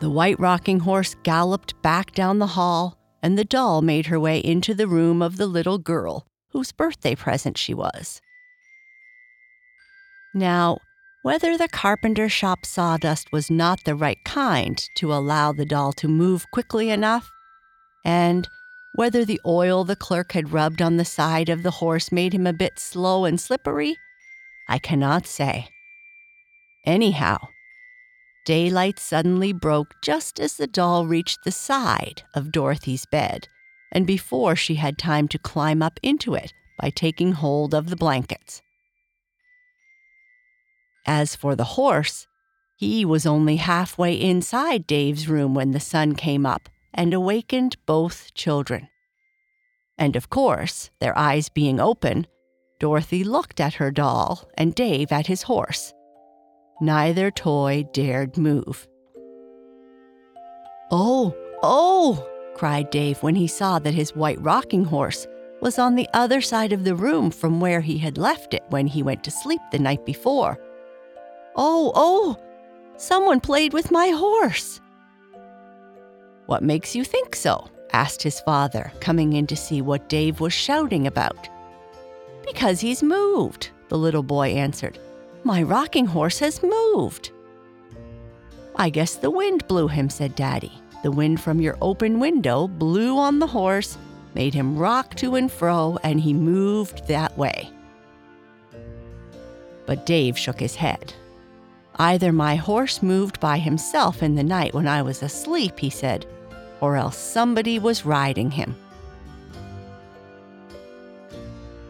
The 0.00 0.10
white 0.10 0.38
rocking 0.38 0.80
horse 0.80 1.16
galloped 1.22 1.80
back 1.82 2.12
down 2.12 2.38
the 2.38 2.46
hall, 2.48 2.98
and 3.22 3.38
the 3.38 3.44
doll 3.44 3.82
made 3.82 4.06
her 4.06 4.20
way 4.20 4.38
into 4.38 4.74
the 4.74 4.86
room 4.86 5.22
of 5.22 5.36
the 5.36 5.46
little 5.46 5.78
girl 5.78 6.26
whose 6.50 6.72
birthday 6.72 7.14
present 7.14 7.58
she 7.58 7.74
was. 7.74 8.20
Now, 10.34 10.78
whether 11.26 11.58
the 11.58 11.66
carpenter 11.66 12.28
shop 12.28 12.64
sawdust 12.64 13.32
was 13.32 13.50
not 13.50 13.82
the 13.82 13.96
right 13.96 14.22
kind 14.24 14.88
to 14.94 15.12
allow 15.12 15.50
the 15.50 15.66
doll 15.66 15.92
to 15.92 16.06
move 16.06 16.48
quickly 16.52 16.88
enough, 16.88 17.32
and 18.04 18.48
whether 18.94 19.24
the 19.24 19.40
oil 19.44 19.82
the 19.82 19.96
clerk 19.96 20.30
had 20.34 20.52
rubbed 20.52 20.80
on 20.80 20.98
the 20.98 21.04
side 21.04 21.48
of 21.48 21.64
the 21.64 21.72
horse 21.82 22.12
made 22.12 22.32
him 22.32 22.46
a 22.46 22.52
bit 22.52 22.78
slow 22.78 23.24
and 23.24 23.40
slippery, 23.40 23.96
I 24.68 24.78
cannot 24.78 25.26
say. 25.26 25.66
Anyhow, 26.84 27.38
daylight 28.44 29.00
suddenly 29.00 29.52
broke 29.52 29.96
just 30.00 30.38
as 30.38 30.56
the 30.56 30.68
doll 30.68 31.06
reached 31.08 31.42
the 31.42 31.50
side 31.50 32.22
of 32.36 32.52
Dorothy's 32.52 33.04
bed, 33.04 33.48
and 33.90 34.06
before 34.06 34.54
she 34.54 34.76
had 34.76 34.96
time 34.96 35.26
to 35.26 35.40
climb 35.40 35.82
up 35.82 35.98
into 36.04 36.36
it 36.36 36.52
by 36.78 36.90
taking 36.90 37.32
hold 37.32 37.74
of 37.74 37.90
the 37.90 37.96
blankets. 37.96 38.62
As 41.06 41.36
for 41.36 41.54
the 41.54 41.64
horse, 41.64 42.26
he 42.74 43.04
was 43.04 43.24
only 43.24 43.56
halfway 43.56 44.14
inside 44.14 44.86
Dave's 44.86 45.28
room 45.28 45.54
when 45.54 45.70
the 45.70 45.80
sun 45.80 46.14
came 46.14 46.44
up 46.44 46.68
and 46.92 47.14
awakened 47.14 47.76
both 47.86 48.34
children. 48.34 48.88
And 49.96 50.16
of 50.16 50.28
course, 50.28 50.90
their 51.00 51.16
eyes 51.16 51.48
being 51.48 51.80
open, 51.80 52.26
Dorothy 52.78 53.24
looked 53.24 53.60
at 53.60 53.74
her 53.74 53.90
doll 53.90 54.48
and 54.58 54.74
Dave 54.74 55.12
at 55.12 55.26
his 55.26 55.42
horse. 55.42 55.94
Neither 56.80 57.30
toy 57.30 57.84
dared 57.92 58.36
move. 58.36 58.86
Oh, 60.90 61.34
oh, 61.62 62.28
cried 62.54 62.90
Dave 62.90 63.22
when 63.22 63.34
he 63.34 63.46
saw 63.46 63.78
that 63.78 63.94
his 63.94 64.14
white 64.14 64.40
rocking 64.42 64.84
horse 64.84 65.26
was 65.62 65.78
on 65.78 65.94
the 65.94 66.08
other 66.12 66.42
side 66.42 66.72
of 66.72 66.84
the 66.84 66.94
room 66.94 67.30
from 67.30 67.60
where 67.60 67.80
he 67.80 67.96
had 67.96 68.18
left 68.18 68.52
it 68.52 68.62
when 68.68 68.86
he 68.86 69.02
went 69.02 69.24
to 69.24 69.30
sleep 69.30 69.60
the 69.72 69.78
night 69.78 70.04
before. 70.04 70.58
Oh, 71.56 71.90
oh, 71.94 72.36
someone 72.98 73.40
played 73.40 73.72
with 73.72 73.90
my 73.90 74.08
horse. 74.08 74.80
What 76.46 76.62
makes 76.62 76.94
you 76.94 77.02
think 77.02 77.34
so? 77.34 77.70
asked 77.92 78.22
his 78.22 78.40
father, 78.40 78.92
coming 79.00 79.32
in 79.32 79.46
to 79.46 79.56
see 79.56 79.80
what 79.80 80.08
Dave 80.08 80.40
was 80.40 80.52
shouting 80.52 81.06
about. 81.06 81.48
Because 82.46 82.80
he's 82.80 83.02
moved, 83.02 83.70
the 83.88 83.96
little 83.96 84.22
boy 84.22 84.48
answered. 84.48 84.98
My 85.44 85.62
rocking 85.62 86.06
horse 86.06 86.38
has 86.40 86.62
moved. 86.62 87.30
I 88.76 88.90
guess 88.90 89.14
the 89.14 89.30
wind 89.30 89.66
blew 89.66 89.88
him, 89.88 90.10
said 90.10 90.34
Daddy. 90.34 90.72
The 91.02 91.10
wind 91.10 91.40
from 91.40 91.60
your 91.60 91.78
open 91.80 92.20
window 92.20 92.68
blew 92.68 93.16
on 93.16 93.38
the 93.38 93.46
horse, 93.46 93.96
made 94.34 94.52
him 94.52 94.76
rock 94.76 95.14
to 95.16 95.36
and 95.36 95.50
fro, 95.50 95.98
and 96.02 96.20
he 96.20 96.34
moved 96.34 97.06
that 97.08 97.36
way. 97.38 97.70
But 99.86 100.04
Dave 100.04 100.36
shook 100.36 100.60
his 100.60 100.74
head. 100.74 101.14
Either 101.98 102.32
my 102.32 102.56
horse 102.56 103.02
moved 103.02 103.40
by 103.40 103.58
himself 103.58 104.22
in 104.22 104.34
the 104.34 104.42
night 104.42 104.74
when 104.74 104.86
I 104.86 105.02
was 105.02 105.22
asleep, 105.22 105.78
he 105.78 105.90
said, 105.90 106.26
or 106.80 106.96
else 106.96 107.16
somebody 107.16 107.78
was 107.78 108.04
riding 108.04 108.50
him. 108.50 108.76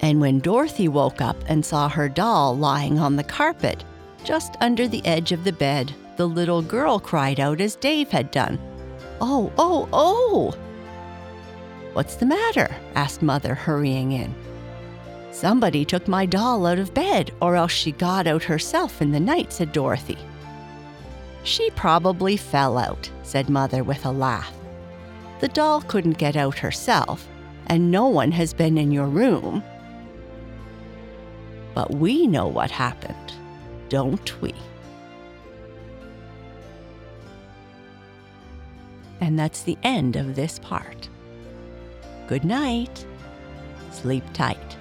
And 0.01 0.21
when 0.21 0.38
Dorothy 0.38 0.87
woke 0.87 1.21
up 1.21 1.37
and 1.49 1.64
saw 1.64 1.88
her 1.88 2.09
doll 2.09 2.57
lying 2.57 2.99
on 2.99 3.16
the 3.16 3.25
carpet, 3.25 3.83
just 4.23 4.55
under 4.61 4.87
the 4.87 5.05
edge 5.05 5.33
of 5.33 5.42
the 5.42 5.53
bed, 5.53 5.92
the 6.16 6.29
little 6.29 6.62
girl 6.62 7.01
cried 7.01 7.40
out 7.40 7.61
as 7.61 7.75
Dave 7.77 8.11
had 8.11 8.31
done, 8.31 8.59
Oh, 9.21 9.53
oh, 9.59 9.88
oh! 9.92 10.55
What's 11.95 12.16
the 12.16 12.27
matter? 12.27 12.75
asked 12.95 13.23
Mother, 13.23 13.55
hurrying 13.55 14.12
in. 14.12 14.35
Somebody 15.37 15.85
took 15.85 16.09
my 16.09 16.25
doll 16.25 16.64
out 16.64 16.79
of 16.79 16.94
bed, 16.94 17.31
or 17.42 17.57
else 17.57 17.70
she 17.70 17.92
got 17.92 18.27
out 18.27 18.42
herself 18.42 19.03
in 19.03 19.12
the 19.12 19.20
night, 19.20 19.53
said 19.53 19.70
Dorothy. 19.70 20.16
She 21.44 21.68
probably 21.72 22.38
fell 22.38 22.79
out, 22.79 23.11
said 23.22 23.51
Mother 23.51 23.85
with 23.85 24.07
a 24.07 24.11
laugh. 24.11 24.51
The 25.40 25.49
doll 25.49 25.83
couldn't 25.83 26.16
get 26.16 26.37
out 26.37 26.57
herself, 26.57 27.29
and 27.66 27.90
no 27.90 28.09
one 28.09 28.33
has 28.33 28.55
been 28.55 28.79
in 28.79 28.90
your 28.90 29.09
room. 29.09 29.62
But 31.75 31.94
we 31.94 32.27
know 32.27 32.46
what 32.46 32.70
happened, 32.70 33.35
don't 33.90 34.40
we? 34.40 34.55
And 39.20 39.38
that's 39.38 39.64
the 39.64 39.77
end 39.83 40.16
of 40.16 40.35
this 40.35 40.59
part. 40.61 41.11
Good 42.27 42.46
night. 42.46 43.05
Sleep 43.90 44.25
tight. 44.33 44.79